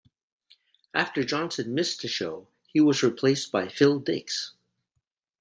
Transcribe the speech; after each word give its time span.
After 0.95 1.23
Johnson 1.23 1.75
missed 1.75 2.03
a 2.03 2.07
show, 2.07 2.47
he 2.65 2.79
was 2.81 3.03
replaced 3.03 3.51
by 3.51 3.67
Phil 3.67 3.99
Dix. 3.99 4.53